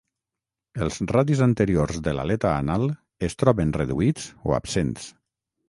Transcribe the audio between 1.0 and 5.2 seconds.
radis anteriors de l'aleta anal es troben reduïts o absents.